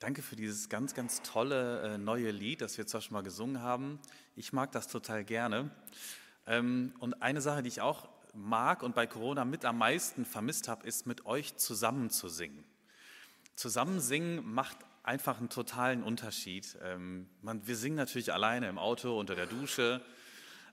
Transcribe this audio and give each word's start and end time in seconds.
Danke 0.00 0.22
für 0.22 0.34
dieses 0.34 0.70
ganz, 0.70 0.94
ganz 0.94 1.20
tolle 1.20 1.82
äh, 1.82 1.98
neue 1.98 2.30
Lied, 2.30 2.62
das 2.62 2.78
wir 2.78 2.86
zwar 2.86 3.02
schon 3.02 3.12
mal 3.12 3.22
gesungen 3.22 3.60
haben. 3.60 3.98
Ich 4.34 4.54
mag 4.54 4.72
das 4.72 4.88
total 4.88 5.24
gerne. 5.24 5.70
Ähm, 6.46 6.94
und 7.00 7.20
eine 7.20 7.42
Sache, 7.42 7.62
die 7.62 7.68
ich 7.68 7.82
auch 7.82 8.08
mag 8.32 8.82
und 8.82 8.94
bei 8.94 9.06
Corona 9.06 9.44
mit 9.44 9.66
am 9.66 9.76
meisten 9.76 10.24
vermisst 10.24 10.68
habe, 10.68 10.86
ist 10.86 11.06
mit 11.06 11.26
euch 11.26 11.58
zusammen 11.58 12.08
zu 12.08 12.30
singen. 12.30 12.64
Zusammen 13.56 14.00
singen 14.00 14.42
macht 14.50 14.78
einfach 15.02 15.36
einen 15.36 15.50
totalen 15.50 16.02
Unterschied. 16.02 16.78
Ähm, 16.82 17.28
man, 17.42 17.66
wir 17.66 17.76
singen 17.76 17.96
natürlich 17.96 18.32
alleine 18.32 18.70
im 18.70 18.78
Auto, 18.78 19.20
unter 19.20 19.34
der 19.34 19.44
Dusche, 19.44 20.00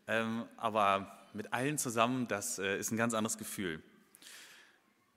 ähm, 0.07 0.45
aber 0.55 1.19
mit 1.33 1.51
allen 1.51 1.77
zusammen, 1.77 2.29
das 2.29 2.59
äh, 2.59 2.77
ist 2.77 2.91
ein 2.91 2.97
ganz 2.97 3.13
anderes 3.13 3.37
Gefühl. 3.37 3.83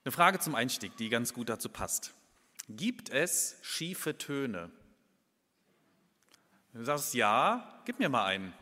Eine 0.04 0.10
Frage 0.10 0.40
zum 0.40 0.56
Einstieg, 0.56 0.96
die 0.96 1.10
ganz 1.10 1.32
gut 1.32 1.48
dazu 1.48 1.68
passt. 1.68 2.12
Gibt 2.68 3.10
es 3.10 3.56
schiefe 3.62 4.16
Töne? 4.16 4.70
Du 6.72 6.84
sagst 6.84 7.14
ja, 7.14 7.82
gib 7.84 7.98
mir 7.98 8.08
mal 8.08 8.26
einen. 8.26 8.52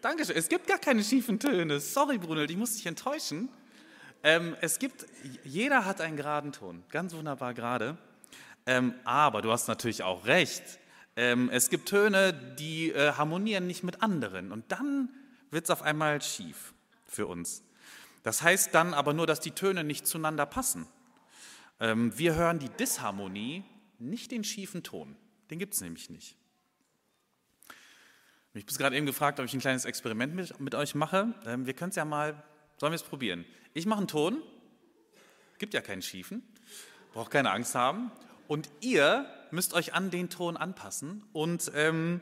Dankeschön. 0.00 0.36
Es 0.36 0.48
gibt 0.48 0.66
gar 0.66 0.78
keine 0.78 1.04
schiefen 1.04 1.38
Töne. 1.38 1.80
Sorry, 1.80 2.18
Brunel, 2.18 2.50
ich 2.50 2.56
muss 2.56 2.74
dich 2.74 2.86
enttäuschen. 2.86 3.50
Ähm, 4.22 4.56
es 4.60 4.78
gibt, 4.78 5.06
jeder 5.44 5.84
hat 5.84 6.00
einen 6.00 6.16
geraden 6.16 6.52
Ton, 6.52 6.84
ganz 6.90 7.14
wunderbar 7.14 7.52
gerade. 7.52 7.98
Ähm, 8.66 8.94
aber 9.04 9.42
du 9.42 9.50
hast 9.50 9.68
natürlich 9.68 10.02
auch 10.02 10.26
recht. 10.26 10.62
Ähm, 11.16 11.50
es 11.52 11.68
gibt 11.68 11.88
Töne, 11.88 12.32
die 12.58 12.92
äh, 12.92 13.12
harmonieren 13.12 13.66
nicht 13.66 13.82
mit 13.82 14.02
anderen. 14.02 14.52
Und 14.52 14.70
dann 14.72 15.10
wird 15.50 15.64
es 15.64 15.70
auf 15.70 15.82
einmal 15.82 16.22
schief 16.22 16.72
für 17.06 17.26
uns. 17.26 17.62
Das 18.22 18.42
heißt 18.42 18.74
dann 18.74 18.94
aber 18.94 19.12
nur, 19.12 19.26
dass 19.26 19.40
die 19.40 19.52
Töne 19.52 19.84
nicht 19.84 20.06
zueinander 20.06 20.46
passen. 20.46 20.86
Ähm, 21.78 22.16
wir 22.18 22.34
hören 22.34 22.58
die 22.58 22.68
Disharmonie, 22.68 23.64
nicht 23.98 24.30
den 24.30 24.44
schiefen 24.44 24.82
Ton. 24.82 25.16
Den 25.50 25.58
gibt 25.58 25.74
es 25.74 25.80
nämlich 25.80 26.10
nicht. 26.10 26.36
Ich 28.52 28.64
habe 28.64 28.74
gerade 28.74 28.96
eben 28.96 29.06
gefragt, 29.06 29.38
ob 29.38 29.46
ich 29.46 29.54
ein 29.54 29.60
kleines 29.60 29.84
Experiment 29.84 30.34
mit, 30.34 30.58
mit 30.60 30.74
euch 30.74 30.94
mache. 30.94 31.34
Ähm, 31.46 31.66
wir 31.66 31.74
können 31.74 31.90
es 31.90 31.96
ja 31.96 32.04
mal, 32.04 32.42
sollen 32.78 32.92
wir 32.92 32.96
es 32.96 33.02
probieren? 33.02 33.44
Ich 33.74 33.86
mache 33.86 33.98
einen 33.98 34.08
Ton, 34.08 34.42
gibt 35.58 35.72
ja 35.74 35.80
keinen 35.80 36.02
schiefen, 36.02 36.42
braucht 37.12 37.30
keine 37.30 37.52
Angst 37.52 37.74
haben. 37.74 38.10
Und 38.48 38.68
ihr 38.80 39.26
müsst 39.52 39.74
euch 39.74 39.94
an 39.94 40.10
den 40.10 40.28
Ton 40.28 40.56
anpassen 40.56 41.22
und 41.32 41.70
ähm, 41.74 42.20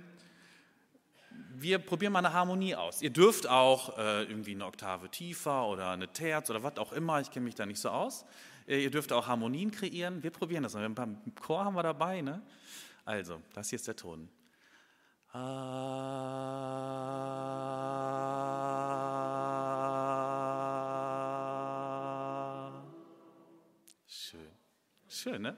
wir 1.60 1.78
probieren 1.78 2.12
mal 2.12 2.20
eine 2.20 2.32
Harmonie 2.32 2.74
aus. 2.74 3.02
Ihr 3.02 3.10
dürft 3.10 3.46
auch 3.46 3.98
äh, 3.98 4.24
irgendwie 4.24 4.54
eine 4.54 4.66
Oktave 4.66 5.08
tiefer 5.10 5.66
oder 5.66 5.90
eine 5.90 6.08
Terz 6.12 6.50
oder 6.50 6.62
was 6.62 6.76
auch 6.78 6.92
immer, 6.92 7.20
ich 7.20 7.30
kenne 7.30 7.44
mich 7.44 7.54
da 7.54 7.66
nicht 7.66 7.80
so 7.80 7.90
aus. 7.90 8.24
Äh, 8.66 8.82
ihr 8.82 8.90
dürft 8.90 9.12
auch 9.12 9.26
Harmonien 9.26 9.70
kreieren. 9.70 10.22
Wir 10.22 10.30
probieren 10.30 10.62
das. 10.62 10.76
Ein 10.76 10.94
paar 10.94 11.08
Chor 11.40 11.64
haben 11.64 11.74
wir 11.74 11.82
dabei. 11.82 12.20
Ne? 12.20 12.42
Also, 13.04 13.40
das 13.54 13.70
hier 13.70 13.76
ist 13.76 13.88
der 13.88 13.96
Ton. 13.96 14.28
Schön. 24.06 24.40
Schön, 25.08 25.42
ne? 25.42 25.56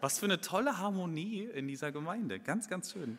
Was 0.00 0.18
für 0.18 0.26
eine 0.26 0.40
tolle 0.40 0.78
Harmonie 0.78 1.44
in 1.54 1.68
dieser 1.68 1.92
Gemeinde. 1.92 2.40
Ganz, 2.40 2.68
ganz 2.68 2.92
schön. 2.92 3.18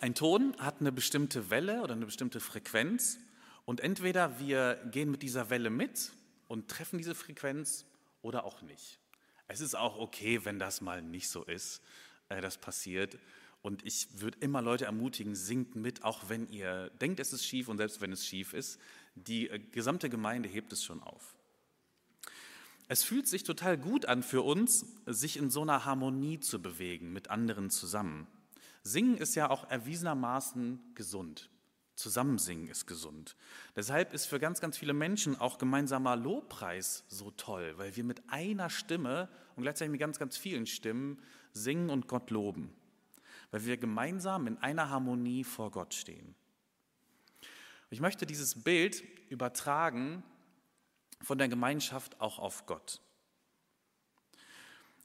Ein 0.00 0.14
Ton 0.14 0.56
hat 0.56 0.80
eine 0.80 0.92
bestimmte 0.92 1.50
Welle 1.50 1.82
oder 1.82 1.92
eine 1.92 2.06
bestimmte 2.06 2.40
Frequenz 2.40 3.18
und 3.66 3.80
entweder 3.80 4.38
wir 4.38 4.76
gehen 4.90 5.10
mit 5.10 5.20
dieser 5.22 5.50
Welle 5.50 5.68
mit 5.68 6.12
und 6.48 6.68
treffen 6.68 6.96
diese 6.96 7.14
Frequenz 7.14 7.84
oder 8.22 8.44
auch 8.44 8.62
nicht. 8.62 8.98
Es 9.46 9.60
ist 9.60 9.74
auch 9.74 9.98
okay, 9.98 10.42
wenn 10.46 10.58
das 10.58 10.80
mal 10.80 11.02
nicht 11.02 11.28
so 11.28 11.44
ist, 11.44 11.82
äh, 12.30 12.40
das 12.40 12.56
passiert. 12.56 13.18
Und 13.60 13.84
ich 13.84 14.22
würde 14.22 14.38
immer 14.40 14.62
Leute 14.62 14.86
ermutigen, 14.86 15.34
singt 15.34 15.76
mit, 15.76 16.02
auch 16.02 16.30
wenn 16.30 16.48
ihr 16.48 16.88
denkt, 17.02 17.20
es 17.20 17.34
ist 17.34 17.44
schief 17.44 17.68
und 17.68 17.76
selbst 17.76 18.00
wenn 18.00 18.10
es 18.10 18.26
schief 18.26 18.54
ist. 18.54 18.80
Die 19.16 19.50
äh, 19.50 19.58
gesamte 19.58 20.08
Gemeinde 20.08 20.48
hebt 20.48 20.72
es 20.72 20.82
schon 20.82 21.02
auf. 21.02 21.34
Es 22.88 23.02
fühlt 23.02 23.28
sich 23.28 23.44
total 23.44 23.76
gut 23.76 24.06
an 24.06 24.22
für 24.22 24.40
uns, 24.40 24.86
sich 25.04 25.36
in 25.36 25.50
so 25.50 25.60
einer 25.60 25.84
Harmonie 25.84 26.40
zu 26.40 26.62
bewegen, 26.62 27.12
mit 27.12 27.28
anderen 27.28 27.68
zusammen. 27.68 28.26
Singen 28.82 29.16
ist 29.16 29.34
ja 29.34 29.50
auch 29.50 29.70
erwiesenermaßen 29.70 30.94
gesund. 30.94 31.50
Zusammensingen 31.96 32.68
ist 32.68 32.86
gesund. 32.86 33.36
Deshalb 33.76 34.14
ist 34.14 34.24
für 34.24 34.40
ganz, 34.40 34.60
ganz 34.60 34.78
viele 34.78 34.94
Menschen 34.94 35.38
auch 35.38 35.58
gemeinsamer 35.58 36.16
Lobpreis 36.16 37.04
so 37.08 37.30
toll, 37.32 37.74
weil 37.76 37.94
wir 37.94 38.04
mit 38.04 38.22
einer 38.28 38.70
Stimme 38.70 39.28
und 39.54 39.64
gleichzeitig 39.64 39.92
mit 39.92 40.00
ganz, 40.00 40.18
ganz 40.18 40.38
vielen 40.38 40.66
Stimmen 40.66 41.22
singen 41.52 41.90
und 41.90 42.08
Gott 42.08 42.30
loben. 42.30 42.72
Weil 43.50 43.66
wir 43.66 43.76
gemeinsam 43.76 44.46
in 44.46 44.56
einer 44.58 44.88
Harmonie 44.88 45.44
vor 45.44 45.70
Gott 45.70 45.92
stehen. 45.92 46.34
Ich 47.90 48.00
möchte 48.00 48.24
dieses 48.24 48.62
Bild 48.62 49.02
übertragen 49.28 50.22
von 51.20 51.36
der 51.36 51.48
Gemeinschaft 51.48 52.18
auch 52.20 52.38
auf 52.38 52.64
Gott. 52.64 53.02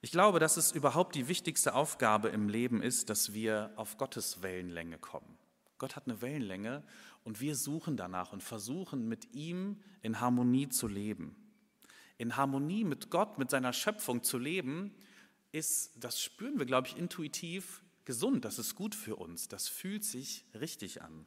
Ich 0.06 0.12
glaube, 0.12 0.38
dass 0.38 0.56
es 0.56 0.72
überhaupt 0.72 1.16
die 1.16 1.28
wichtigste 1.28 1.74
Aufgabe 1.74 2.28
im 2.28 2.48
Leben 2.48 2.84
ist, 2.84 3.10
dass 3.10 3.34
wir 3.34 3.72
auf 3.76 3.98
Gottes 3.98 4.44
Wellenlänge 4.44 5.00
kommen. 5.00 5.36
Gott 5.80 5.96
hat 5.96 6.06
eine 6.06 6.22
Wellenlänge 6.22 6.84
und 7.24 7.42
wir 7.42 7.56
suchen 7.56 7.98
danach 7.98 8.32
und 8.32 8.44
versuchen 8.44 9.08
mit 9.10 9.34
ihm 9.34 9.82
in 10.04 10.20
Harmonie 10.20 10.70
zu 10.70 10.88
leben. 10.88 11.36
In 12.20 12.38
Harmonie 12.38 12.84
mit 12.84 13.10
Gott, 13.10 13.40
mit 13.40 13.50
seiner 13.50 13.74
Schöpfung 13.74 14.22
zu 14.22 14.38
leben, 14.38 14.94
ist, 15.52 15.94
das 15.96 16.22
spüren 16.22 16.60
wir, 16.60 16.68
glaube 16.68 16.88
ich, 16.88 16.98
intuitiv 16.98 17.82
gesund. 18.04 18.46
Das 18.46 18.60
ist 18.60 18.76
gut 18.76 18.94
für 18.94 19.16
uns. 19.16 19.48
Das 19.48 19.68
fühlt 19.68 20.04
sich 20.04 20.46
richtig 20.54 21.02
an. 21.02 21.26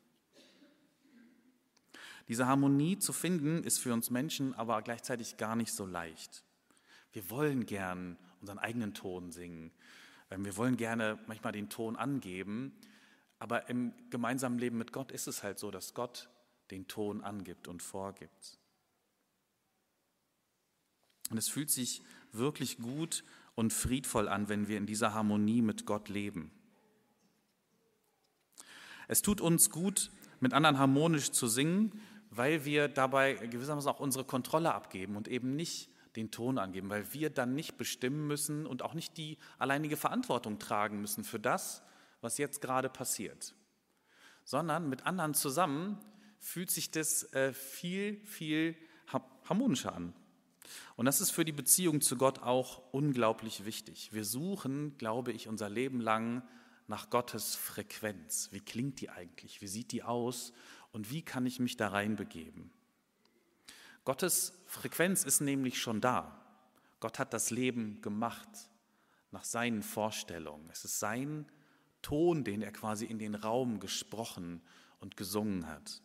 Diese 2.29 2.47
Harmonie 2.47 2.97
zu 3.01 3.13
finden, 3.13 3.65
ist 3.65 3.81
für 3.81 3.93
uns 3.93 4.11
Menschen 4.11 4.55
aber 4.55 4.81
gleichzeitig 4.83 5.37
gar 5.37 5.57
nicht 5.57 5.73
so 5.73 5.85
leicht. 5.85 6.45
Wir 7.11 7.29
wollen 7.29 7.67
gern 7.67 8.17
unseren 8.41 8.59
eigenen 8.59 8.95
Ton 8.95 9.33
singen. 9.33 9.71
Ähm, 10.31 10.45
wir 10.45 10.57
wollen 10.57 10.77
gerne 10.77 11.19
manchmal 11.27 11.53
den 11.53 11.69
Ton 11.69 11.97
angeben, 11.97 12.73
aber 13.39 13.69
im 13.69 13.93
gemeinsamen 14.11 14.59
Leben 14.59 14.79
mit 14.79 14.93
Gott 14.93 15.13
ist 15.13 15.29
es 15.29 15.43
halt 15.43 15.59
so, 15.59 15.71
dass 15.71 15.95
Gott 15.95 16.29
den 16.71 16.89
Ton 16.89 17.23
angibt 17.23 17.69
und 17.69 17.83
vorgibt. 17.83 18.59
Und 21.31 21.39
es 21.39 21.49
fühlt 21.49 21.71
sich 21.71 22.03
wirklich 22.33 22.79
gut 22.79 23.25
und 23.55 23.73
friedvoll 23.73 24.29
an, 24.29 24.49
wenn 24.49 24.69
wir 24.69 24.77
in 24.77 24.87
dieser 24.87 25.15
Harmonie 25.15 25.63
mit 25.63 25.87
Gott 25.87 26.09
leben. 26.09 26.51
Es 29.09 29.23
tut 29.23 29.41
uns 29.41 29.71
gut, 29.71 30.11
mit 30.41 30.53
anderen 30.53 30.79
harmonisch 30.79 31.31
zu 31.31 31.49
singen, 31.49 32.01
weil 32.31 32.65
wir 32.65 32.89
dabei 32.89 33.35
gewissermaßen 33.35 33.91
auch 33.91 34.01
unsere 34.01 34.25
Kontrolle 34.25 34.75
abgeben 34.75 35.17
und 35.17 35.29
eben 35.29 35.57
nicht 35.57 35.89
den 36.19 36.31
Ton 36.31 36.59
angeben, 36.59 36.91
weil 36.91 37.13
wir 37.13 37.31
dann 37.31 37.55
nicht 37.55 37.79
bestimmen 37.79 38.27
müssen 38.27 38.67
und 38.67 38.83
auch 38.83 38.95
nicht 38.95 39.17
die 39.17 39.39
alleinige 39.59 39.97
Verantwortung 39.97 40.59
tragen 40.59 41.01
müssen 41.01 41.23
für 41.23 41.39
das, 41.39 41.83
was 42.21 42.39
jetzt 42.39 42.61
gerade 42.61 42.89
passiert, 42.89 43.55
sondern 44.45 44.89
mit 44.89 45.07
anderen 45.07 45.35
zusammen 45.35 45.99
fühlt 46.41 46.71
sich 46.71 46.91
das 46.91 47.33
äh, 47.33 47.53
viel, 47.53 48.21
viel 48.27 48.77
harmonischer 49.45 49.95
an. 49.95 50.13
Und 50.97 51.07
das 51.07 51.21
ist 51.21 51.31
für 51.31 51.45
die 51.45 51.53
Beziehung 51.53 52.01
zu 52.01 52.17
Gott 52.17 52.41
auch 52.41 52.83
unglaublich 52.93 53.65
wichtig. 53.65 54.13
Wir 54.13 54.25
suchen, 54.25 54.99
glaube 54.99 55.33
ich, 55.33 55.49
unser 55.49 55.71
Leben 55.71 56.01
lang 56.01 56.43
nach 56.89 57.11
Gottes 57.11 57.55
Frequenz. 57.55 58.49
Wie 58.51 58.61
klingt 58.61 59.01
die 59.01 59.09
eigentlich? 59.09 59.63
Wie 59.63 59.69
sieht 59.69 59.93
die 59.93 60.03
aus? 60.03 60.53
Und 60.93 61.11
wie 61.11 61.23
kann 61.23 61.47
ich 61.47 61.61
mich 61.61 61.77
da 61.77 61.89
reinbegeben? 61.89 62.71
Gottes 64.09 64.55
Frequenz 64.65 65.23
ist 65.23 65.43
nämlich 65.43 65.79
schon 65.79 66.01
da. 66.01 66.43
Gott 66.99 67.19
hat 67.19 67.35
das 67.35 67.51
Leben 67.51 68.01
gemacht 68.01 68.49
nach 69.33 69.45
seinen 69.45 69.83
Vorstellungen. 69.83 70.67
Es 70.71 70.87
ist 70.87 70.99
sein 70.99 71.45
Ton, 72.01 72.43
den 72.43 72.63
er 72.63 72.73
quasi 72.73 73.05
in 73.05 73.19
den 73.19 73.35
Raum 73.35 73.81
gesprochen 73.81 74.63
und 74.99 75.19
gesungen 75.19 75.67
hat. 75.67 76.01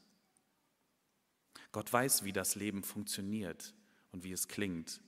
Gott 1.72 1.94
weiß, 1.94 2.26
wie 2.26 2.34
das 2.34 2.56
Leben 2.56 2.84
funktioniert 2.84 3.74
und 4.12 4.26
wie 4.26 4.34
es 4.34 4.50
klingt. 4.50 5.00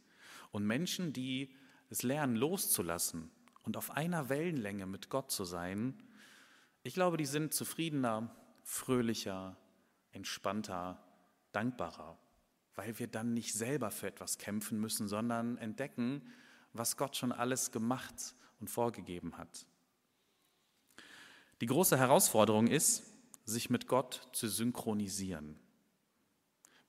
Und 0.51 0.65
Menschen, 0.65 1.12
die 1.12 1.53
es 1.89 2.01
lernen 2.01 2.38
loszulassen 2.38 3.30
und 3.63 3.75
auf 3.75 3.92
einer 3.92 4.30
Wellenlänge 4.30 4.86
mit 4.86 5.09
Gott 5.09 5.31
zu 5.31 5.44
sein, 5.44 6.01
ich 6.81 6.94
glaube, 6.94 7.18
die 7.18 7.25
sind 7.25 7.53
zufriedener, 7.53 8.33
fröhlicher, 8.63 9.57
entspannter, 10.13 11.03
dankbarer 11.51 12.18
weil 12.75 13.00
wir 13.00 13.07
dann 13.07 13.33
nicht 13.33 13.54
selber 13.54 13.92
für 13.92 14.07
etwas 14.07 14.38
kämpfen 14.38 14.80
müssen, 14.80 15.07
sondern 15.07 15.57
entdecken, 15.57 16.22
was 16.74 16.98
Gott 16.98 17.16
schon 17.16 17.31
alles 17.31 17.72
gemacht 17.72 18.36
und 18.60 18.69
vorgegeben 18.69 19.38
hat. 19.38 19.66
Die 21.62 21.68
große 21.68 21.98
Herausforderung 21.98 22.68
ist, 22.68 23.04
sich 23.45 23.69
mit 23.69 23.88
Gott 23.88 24.27
zu 24.33 24.50
synchronisieren. 24.50 25.57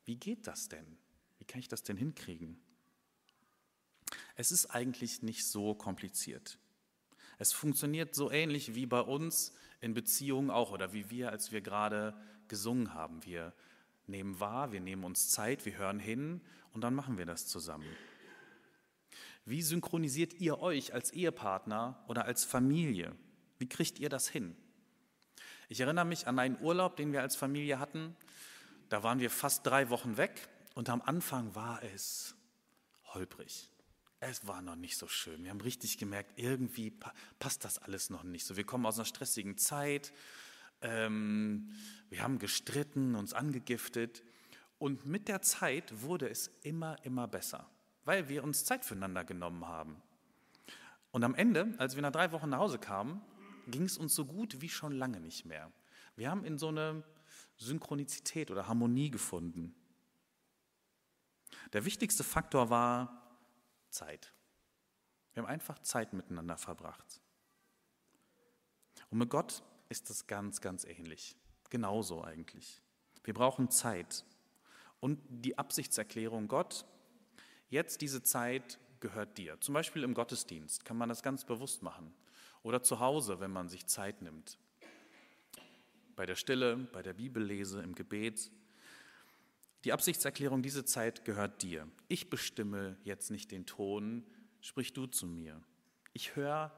Wie 0.04 0.16
geht 0.16 0.46
das 0.46 0.68
denn? 0.68 0.98
Wie 1.38 1.44
kann 1.44 1.60
ich 1.60 1.68
das 1.68 1.82
denn 1.82 1.96
hinkriegen? 1.96 2.60
Es 4.34 4.50
ist 4.50 4.66
eigentlich 4.66 5.22
nicht 5.22 5.46
so 5.46 5.74
kompliziert. 5.74 6.58
Es 7.38 7.52
funktioniert 7.52 8.14
so 8.14 8.30
ähnlich 8.30 8.74
wie 8.74 8.86
bei 8.86 9.00
uns 9.00 9.52
in 9.80 9.94
Beziehungen 9.94 10.50
auch 10.50 10.72
oder 10.72 10.92
wie 10.92 11.10
wir, 11.10 11.30
als 11.30 11.52
wir 11.52 11.60
gerade 11.60 12.18
gesungen 12.48 12.94
haben. 12.94 13.24
Wir 13.24 13.52
nehmen 14.08 14.40
wahr, 14.40 14.72
wir 14.72 14.80
nehmen 14.80 15.04
uns 15.04 15.30
Zeit, 15.30 15.64
wir 15.64 15.76
hören 15.76 15.98
hin 15.98 16.40
und 16.72 16.82
dann 16.82 16.94
machen 16.94 17.18
wir 17.18 17.26
das 17.26 17.46
zusammen. 17.46 17.86
Wie 19.44 19.62
synchronisiert 19.62 20.34
ihr 20.34 20.58
euch 20.58 20.92
als 20.92 21.12
Ehepartner 21.12 22.02
oder 22.08 22.24
als 22.24 22.44
Familie? 22.44 23.14
Wie 23.58 23.68
kriegt 23.68 23.98
ihr 23.98 24.08
das 24.08 24.28
hin? 24.28 24.56
Ich 25.68 25.80
erinnere 25.80 26.04
mich 26.04 26.26
an 26.26 26.38
einen 26.38 26.60
Urlaub, 26.60 26.96
den 26.96 27.12
wir 27.12 27.22
als 27.22 27.36
Familie 27.36 27.78
hatten. 27.78 28.16
Da 28.88 29.02
waren 29.02 29.20
wir 29.20 29.30
fast 29.30 29.66
drei 29.66 29.90
Wochen 29.90 30.16
weg 30.16 30.48
und 30.74 30.90
am 30.90 31.02
Anfang 31.02 31.54
war 31.54 31.82
es 31.82 32.34
holprig. 33.14 33.70
Es 34.20 34.46
war 34.46 34.62
noch 34.62 34.76
nicht 34.76 34.96
so 34.96 35.08
schön. 35.08 35.44
Wir 35.44 35.50
haben 35.50 35.60
richtig 35.60 35.98
gemerkt, 35.98 36.32
irgendwie 36.36 36.92
passt 37.38 37.64
das 37.64 37.78
alles 37.78 38.10
noch 38.10 38.22
nicht 38.22 38.44
so. 38.44 38.56
Wir 38.56 38.64
kommen 38.64 38.86
aus 38.86 38.98
einer 38.98 39.04
stressigen 39.04 39.58
Zeit. 39.58 40.12
Ähm, 40.86 41.68
wir 42.08 42.22
haben 42.22 42.38
gestritten, 42.38 43.16
uns 43.16 43.34
angegiftet. 43.34 44.22
Und 44.78 45.04
mit 45.06 45.28
der 45.28 45.42
Zeit 45.42 46.02
wurde 46.02 46.28
es 46.28 46.48
immer, 46.62 47.04
immer 47.04 47.26
besser, 47.26 47.68
weil 48.04 48.28
wir 48.28 48.44
uns 48.44 48.64
Zeit 48.64 48.84
füreinander 48.84 49.24
genommen 49.24 49.66
haben. 49.66 50.00
Und 51.10 51.24
am 51.24 51.34
Ende, 51.34 51.74
als 51.78 51.96
wir 51.96 52.02
nach 52.02 52.12
drei 52.12 52.30
Wochen 52.32 52.50
nach 52.50 52.58
Hause 52.58 52.78
kamen, 52.78 53.20
ging 53.66 53.82
es 53.82 53.98
uns 53.98 54.14
so 54.14 54.26
gut 54.26 54.60
wie 54.60 54.68
schon 54.68 54.92
lange 54.92 55.18
nicht 55.18 55.44
mehr. 55.44 55.72
Wir 56.14 56.30
haben 56.30 56.44
in 56.44 56.58
so 56.58 56.68
eine 56.68 57.02
Synchronizität 57.56 58.50
oder 58.50 58.68
Harmonie 58.68 59.10
gefunden. 59.10 59.74
Der 61.72 61.84
wichtigste 61.84 62.22
Faktor 62.22 62.70
war 62.70 63.40
Zeit. 63.88 64.32
Wir 65.32 65.42
haben 65.42 65.50
einfach 65.50 65.78
Zeit 65.80 66.12
miteinander 66.12 66.56
verbracht. 66.56 67.20
Und 69.10 69.18
mit 69.18 69.30
Gott 69.30 69.62
ist 69.88 70.10
das 70.10 70.26
ganz, 70.26 70.60
ganz 70.60 70.84
ähnlich. 70.84 71.36
Genauso 71.70 72.22
eigentlich. 72.22 72.80
Wir 73.24 73.34
brauchen 73.34 73.70
Zeit. 73.70 74.24
Und 75.00 75.20
die 75.28 75.58
Absichtserklärung 75.58 76.48
Gott, 76.48 76.84
jetzt 77.68 78.00
diese 78.00 78.22
Zeit 78.22 78.78
gehört 79.00 79.36
dir. 79.38 79.60
Zum 79.60 79.74
Beispiel 79.74 80.02
im 80.02 80.14
Gottesdienst 80.14 80.84
kann 80.84 80.96
man 80.96 81.08
das 81.08 81.22
ganz 81.22 81.44
bewusst 81.44 81.82
machen. 81.82 82.14
Oder 82.62 82.82
zu 82.82 82.98
Hause, 83.00 83.40
wenn 83.40 83.50
man 83.50 83.68
sich 83.68 83.86
Zeit 83.86 84.22
nimmt. 84.22 84.58
Bei 86.16 86.26
der 86.26 86.34
Stille, 86.34 86.76
bei 86.76 87.02
der 87.02 87.12
Bibellese, 87.12 87.82
im 87.82 87.94
Gebet. 87.94 88.50
Die 89.84 89.92
Absichtserklärung, 89.92 90.62
diese 90.62 90.84
Zeit 90.84 91.24
gehört 91.24 91.62
dir. 91.62 91.88
Ich 92.08 92.30
bestimme 92.30 92.96
jetzt 93.04 93.30
nicht 93.30 93.52
den 93.52 93.66
Ton, 93.66 94.26
sprich 94.60 94.92
du 94.94 95.06
zu 95.06 95.26
mir. 95.26 95.62
Ich 96.12 96.34
höre 96.34 96.76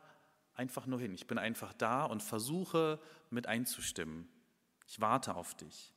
einfach 0.59 0.87
nur 0.87 1.01
hin. 1.01 1.15
Ich 1.15 1.27
bin 1.27 1.39
einfach 1.39 1.73
da 1.73 2.05
und 2.05 2.23
versuche 2.23 3.01
mit 3.31 3.47
einzustimmen. 3.47 4.29
Ich 4.87 5.01
warte 5.01 5.35
auf 5.35 5.55
dich. 5.55 5.95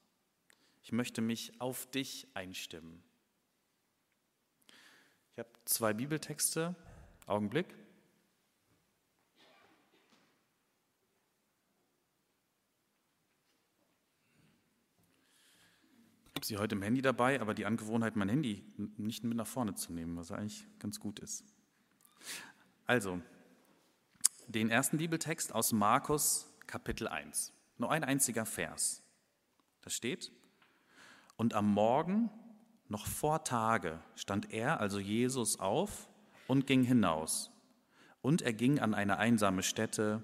Ich 0.83 0.91
möchte 0.91 1.21
mich 1.21 1.59
auf 1.59 1.89
dich 1.91 2.27
einstimmen. 2.33 3.03
Ich 5.33 5.39
habe 5.39 5.49
zwei 5.65 5.93
Bibeltexte. 5.93 6.75
Augenblick. 7.27 7.75
habe 16.41 16.47
sie 16.47 16.57
heute 16.57 16.73
im 16.73 16.81
Handy 16.81 17.03
dabei, 17.03 17.39
aber 17.39 17.53
die 17.53 17.67
Angewohnheit, 17.67 18.15
mein 18.15 18.27
Handy 18.27 18.63
nicht 18.97 19.23
mit 19.23 19.37
nach 19.37 19.45
vorne 19.45 19.75
zu 19.75 19.93
nehmen, 19.93 20.17
was 20.17 20.31
eigentlich 20.31 20.65
ganz 20.79 20.99
gut 20.99 21.19
ist. 21.19 21.45
Also, 22.87 23.21
den 24.51 24.69
ersten 24.69 24.97
Bibeltext 24.97 25.53
aus 25.53 25.71
Markus 25.71 26.47
Kapitel 26.67 27.07
1. 27.07 27.53
Nur 27.77 27.91
ein 27.91 28.03
einziger 28.03 28.45
Vers. 28.45 29.03
Da 29.81 29.89
steht, 29.89 30.31
und 31.37 31.53
am 31.53 31.73
Morgen, 31.73 32.29
noch 32.87 33.07
vor 33.07 33.43
Tage, 33.43 33.99
stand 34.15 34.51
er, 34.51 34.79
also 34.79 34.99
Jesus, 34.99 35.59
auf 35.59 36.09
und 36.47 36.67
ging 36.67 36.83
hinaus. 36.83 37.51
Und 38.21 38.41
er 38.41 38.53
ging 38.53 38.79
an 38.79 38.93
eine 38.93 39.17
einsame 39.17 39.63
Stätte 39.63 40.21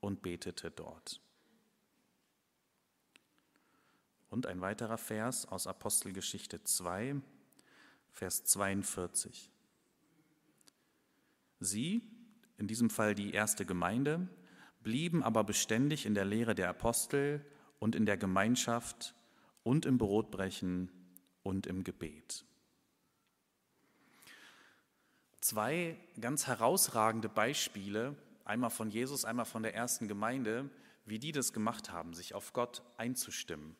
und 0.00 0.22
betete 0.22 0.70
dort. 0.70 1.20
Und 4.30 4.46
ein 4.46 4.60
weiterer 4.60 4.98
Vers 4.98 5.46
aus 5.46 5.66
Apostelgeschichte 5.66 6.62
2, 6.62 7.16
Vers 8.12 8.44
42. 8.44 9.50
Sie, 11.60 12.13
in 12.58 12.66
diesem 12.66 12.90
Fall 12.90 13.14
die 13.14 13.32
erste 13.32 13.64
Gemeinde, 13.66 14.28
blieben 14.82 15.22
aber 15.22 15.44
beständig 15.44 16.06
in 16.06 16.14
der 16.14 16.24
Lehre 16.24 16.54
der 16.54 16.68
Apostel 16.68 17.44
und 17.78 17.94
in 17.94 18.06
der 18.06 18.16
Gemeinschaft 18.16 19.14
und 19.62 19.86
im 19.86 19.98
Brotbrechen 19.98 20.90
und 21.42 21.66
im 21.66 21.84
Gebet. 21.84 22.44
Zwei 25.40 25.96
ganz 26.20 26.46
herausragende 26.46 27.28
Beispiele, 27.28 28.16
einmal 28.44 28.70
von 28.70 28.90
Jesus, 28.90 29.24
einmal 29.24 29.44
von 29.44 29.62
der 29.62 29.74
ersten 29.74 30.08
Gemeinde, 30.08 30.70
wie 31.04 31.18
die 31.18 31.32
das 31.32 31.52
gemacht 31.52 31.90
haben, 31.90 32.14
sich 32.14 32.34
auf 32.34 32.52
Gott 32.52 32.82
einzustimmen. 32.96 33.76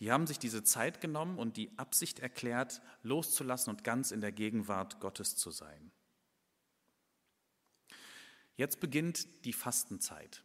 Die 0.00 0.10
haben 0.10 0.26
sich 0.26 0.38
diese 0.38 0.64
Zeit 0.64 1.00
genommen 1.00 1.38
und 1.38 1.56
die 1.56 1.70
Absicht 1.78 2.20
erklärt, 2.20 2.80
loszulassen 3.02 3.70
und 3.70 3.84
ganz 3.84 4.10
in 4.10 4.20
der 4.20 4.32
Gegenwart 4.32 5.00
Gottes 5.00 5.36
zu 5.36 5.50
sein. 5.50 5.90
Jetzt 8.60 8.78
beginnt 8.80 9.46
die 9.46 9.54
Fastenzeit. 9.54 10.44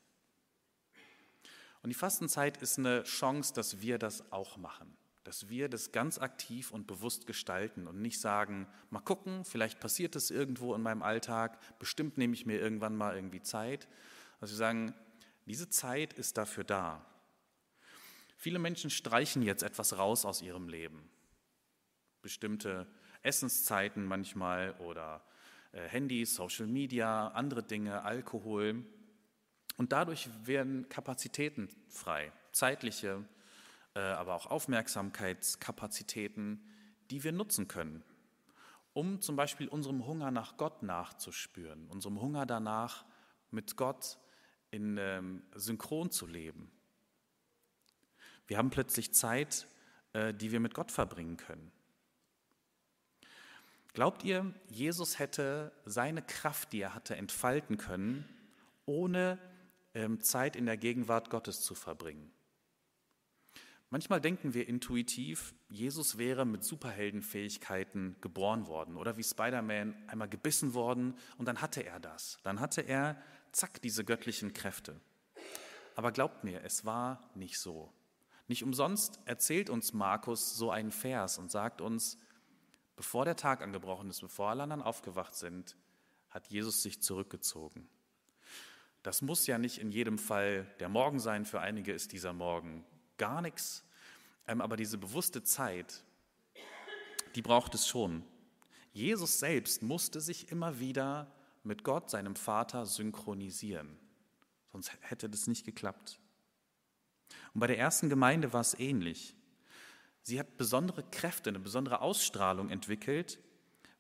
Und 1.82 1.90
die 1.90 1.96
Fastenzeit 1.96 2.56
ist 2.62 2.80
eine 2.80 3.04
Chance, 3.04 3.54
dass 3.54 3.82
wir 3.82 3.98
das 3.98 4.32
auch 4.32 4.56
machen, 4.56 4.96
dass 5.26 5.50
wir 5.50 5.68
das 5.68 5.92
ganz 5.92 6.18
aktiv 6.18 6.72
und 6.72 6.88
bewusst 6.88 7.28
gestalten 7.28 7.88
und 7.88 8.02
nicht 8.02 8.22
sagen, 8.22 8.68
mal 8.90 9.02
gucken, 9.02 9.44
vielleicht 9.44 9.82
passiert 9.82 10.16
es 10.16 10.32
irgendwo 10.32 10.74
in 10.74 10.82
meinem 10.82 11.04
Alltag, 11.04 11.60
bestimmt 11.78 12.18
nehme 12.18 12.36
ich 12.36 12.46
mir 12.46 12.58
irgendwann 12.58 12.96
mal 12.96 13.18
irgendwie 13.18 13.42
Zeit. 13.42 13.86
Also 14.40 14.54
wir 14.54 14.60
sagen, 14.60 14.96
diese 15.46 15.70
Zeit 15.70 16.14
ist 16.14 16.38
dafür 16.38 16.64
da, 16.64 17.06
Viele 18.38 18.60
Menschen 18.60 18.92
streichen 18.92 19.42
jetzt 19.42 19.64
etwas 19.64 19.98
raus 19.98 20.26
aus 20.26 20.42
ihrem 20.42 20.70
Leben. 20.70 21.10
Bestimmte 22.22 22.88
Essenszeiten 23.24 24.06
manchmal 24.06 24.76
oder 24.80 25.22
Handys, 25.82 26.36
Social 26.36 26.68
Media, 26.68 27.30
andere 27.30 27.64
Dinge, 27.64 28.04
Alkohol. 28.04 28.86
Und 29.78 29.92
dadurch 29.92 30.30
werden 30.46 30.88
Kapazitäten 30.90 31.70
frei, 31.90 32.32
zeitliche, 32.52 33.26
äh, 33.94 34.00
aber 34.00 34.36
auch 34.36 34.48
Aufmerksamkeitskapazitäten, 34.48 36.62
die 37.12 37.24
wir 37.24 37.32
nutzen 37.32 37.68
können, 37.68 38.04
um 38.94 39.22
zum 39.22 39.36
Beispiel 39.36 39.68
unserem 39.68 40.06
Hunger 40.06 40.32
nach 40.32 40.58
Gott 40.58 40.84
nachzuspüren, 40.84 41.88
unserem 41.90 42.22
Hunger 42.22 42.46
danach, 42.46 43.06
mit 43.52 43.78
Gott 43.78 44.18
in 44.72 44.98
ähm, 44.98 45.44
Synchron 45.54 46.12
zu 46.12 46.28
leben. 46.28 46.72
Wir 48.48 48.58
haben 48.58 48.70
plötzlich 48.70 49.14
Zeit, 49.14 49.68
äh, 50.14 50.34
die 50.34 50.52
wir 50.52 50.60
mit 50.60 50.74
Gott 50.74 50.92
verbringen 50.92 51.38
können. 51.38 51.72
Glaubt 53.96 54.26
ihr, 54.26 54.54
Jesus 54.68 55.20
hätte 55.20 55.72
seine 55.86 56.22
Kraft, 56.22 56.74
die 56.74 56.82
er 56.82 56.94
hatte, 56.94 57.16
entfalten 57.16 57.78
können, 57.78 58.28
ohne 58.86 59.40
ähm, 59.94 60.20
Zeit 60.20 60.58
in 60.58 60.66
der 60.66 60.76
Gegenwart 60.76 61.30
Gottes 61.30 61.62
zu 61.62 61.76
verbringen? 61.76 62.30
Manchmal 63.90 64.20
denken 64.20 64.54
wir 64.54 64.68
intuitiv, 64.68 65.56
Jesus 65.70 66.18
wäre 66.18 66.46
mit 66.46 66.66
Superheldenfähigkeiten 66.66 68.18
geboren 68.20 68.68
worden 68.68 68.98
oder 68.98 69.16
wie 69.16 69.24
Spider-Man 69.24 69.96
einmal 70.08 70.28
gebissen 70.28 70.74
worden 70.74 71.16
und 71.38 71.48
dann 71.48 71.62
hatte 71.62 71.86
er 71.86 72.02
das. 72.02 72.38
Dann 72.44 72.60
hatte 72.60 72.82
er, 72.82 73.16
zack, 73.54 73.82
diese 73.82 74.04
göttlichen 74.04 74.52
Kräfte. 74.52 75.00
Aber 75.96 76.12
glaubt 76.12 76.44
mir, 76.44 76.66
es 76.66 76.84
war 76.84 77.30
nicht 77.34 77.60
so. 77.60 77.94
Nicht 78.50 78.62
umsonst 78.62 79.22
erzählt 79.24 79.70
uns 79.70 79.94
Markus 79.94 80.58
so 80.58 80.70
einen 80.70 80.92
Vers 80.92 81.38
und 81.38 81.50
sagt 81.50 81.80
uns, 81.80 82.18
bevor 82.96 83.26
der 83.26 83.36
Tag 83.36 83.62
angebrochen 83.62 84.10
ist, 84.10 84.22
bevor 84.22 84.50
alle 84.50 84.64
anderen 84.64 84.82
aufgewacht 84.82 85.36
sind, 85.36 85.76
hat 86.30 86.48
Jesus 86.48 86.82
sich 86.82 87.02
zurückgezogen. 87.02 87.88
Das 89.04 89.22
muss 89.22 89.46
ja 89.48 89.58
nicht 89.58 89.78
in 89.78 89.92
jedem 89.92 90.18
Fall 90.18 90.66
der 90.80 90.90
Morgen 90.90 91.20
sein, 91.20 91.46
für 91.46 91.62
einige 91.62 91.94
ist 91.94 92.12
dieser 92.12 92.34
Morgen 92.34 92.84
gar 93.18 93.42
nichts, 93.42 93.84
ähm, 94.48 94.62
aber 94.62 94.78
diese 94.78 94.98
bewusste 94.98 95.44
Zeit, 95.44 96.04
die 97.36 97.42
braucht 97.42 97.76
es 97.76 97.88
schon. 97.88 98.24
Jesus 98.94 99.40
selbst 99.40 99.82
musste 99.82 100.22
sich 100.22 100.52
immer 100.52 100.80
wieder 100.80 101.32
mit 101.64 101.84
Gott, 101.84 102.10
seinem 102.10 102.36
Vater, 102.36 102.86
synchronisieren, 102.86 103.98
sonst 104.72 104.92
hätte 105.02 105.30
das 105.30 105.48
nicht 105.48 105.66
geklappt. 105.66 106.20
Und 107.54 107.60
bei 107.60 107.68
der 107.68 107.78
ersten 107.78 108.10
Gemeinde 108.10 108.54
war 108.54 108.62
es 108.62 108.78
ähnlich. 108.78 109.36
Sie 110.26 110.40
hat 110.40 110.58
besondere 110.58 111.04
Kräfte, 111.04 111.52
eine 111.52 111.60
besondere 111.60 112.02
Ausstrahlung 112.02 112.70
entwickelt, 112.72 113.40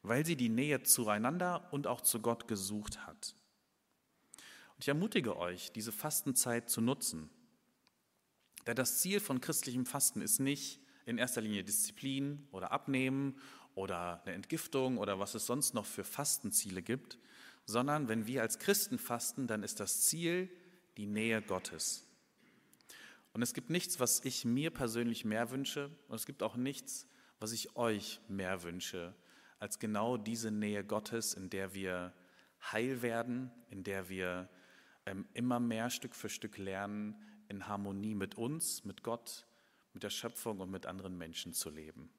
weil 0.01 0.25
sie 0.25 0.35
die 0.35 0.49
Nähe 0.49 0.81
zueinander 0.81 1.67
und 1.71 1.85
auch 1.85 2.01
zu 2.01 2.19
Gott 2.19 2.47
gesucht 2.47 3.05
hat. 3.05 3.35
Und 4.73 4.81
ich 4.81 4.87
ermutige 4.87 5.37
euch, 5.37 5.71
diese 5.71 5.91
Fastenzeit 5.91 6.69
zu 6.69 6.81
nutzen. 6.81 7.29
Denn 8.65 8.75
das 8.75 8.99
Ziel 8.99 9.19
von 9.19 9.39
christlichem 9.39 9.85
Fasten 9.85 10.21
ist 10.21 10.39
nicht 10.39 10.81
in 11.05 11.19
erster 11.19 11.41
Linie 11.41 11.63
Disziplin 11.63 12.47
oder 12.51 12.71
Abnehmen 12.71 13.39
oder 13.75 14.23
eine 14.23 14.33
Entgiftung 14.33 14.97
oder 14.97 15.19
was 15.19 15.35
es 15.35 15.45
sonst 15.45 15.75
noch 15.75 15.85
für 15.85 16.03
Fastenziele 16.03 16.81
gibt, 16.81 17.19
sondern 17.65 18.07
wenn 18.07 18.25
wir 18.25 18.41
als 18.41 18.57
Christen 18.57 18.97
fasten, 18.97 19.45
dann 19.45 19.61
ist 19.61 19.79
das 19.79 20.05
Ziel 20.05 20.49
die 20.97 21.05
Nähe 21.05 21.43
Gottes. 21.43 22.07
Und 23.35 23.41
es 23.41 23.53
gibt 23.53 23.69
nichts, 23.69 23.99
was 23.99 24.23
ich 24.23 24.45
mir 24.45 24.71
persönlich 24.71 25.25
mehr 25.25 25.51
wünsche, 25.51 25.91
und 26.07 26.15
es 26.15 26.25
gibt 26.25 26.41
auch 26.41 26.55
nichts, 26.55 27.05
was 27.37 27.51
ich 27.51 27.75
euch 27.75 28.21
mehr 28.29 28.63
wünsche, 28.63 29.13
als 29.59 29.77
genau 29.77 30.15
diese 30.15 30.51
Nähe 30.51 30.85
Gottes, 30.85 31.33
in 31.33 31.49
der 31.49 31.73
wir 31.73 32.13
heil 32.71 33.01
werden, 33.01 33.51
in 33.69 33.83
der 33.83 34.07
wir 34.07 34.47
ähm, 35.05 35.27
immer 35.33 35.59
mehr 35.59 35.89
Stück 35.89 36.15
für 36.15 36.29
Stück 36.29 36.57
lernen, 36.57 37.21
in 37.49 37.67
Harmonie 37.67 38.15
mit 38.15 38.35
uns, 38.35 38.85
mit 38.85 39.03
Gott, 39.03 39.45
mit 39.91 40.03
der 40.03 40.11
Schöpfung 40.11 40.61
und 40.61 40.71
mit 40.71 40.85
anderen 40.85 41.17
Menschen 41.17 41.51
zu 41.51 41.69
leben. 41.69 42.09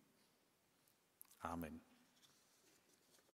Amen. 1.39 1.86